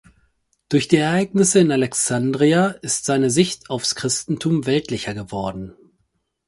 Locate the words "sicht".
3.29-3.69